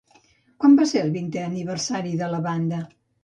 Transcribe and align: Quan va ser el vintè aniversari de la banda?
Quan 0.63 0.77
va 0.79 0.87
ser 0.91 1.03
el 1.07 1.11
vintè 1.17 1.43
aniversari 1.49 2.15
de 2.23 2.31
la 2.35 2.43
banda? 2.49 2.81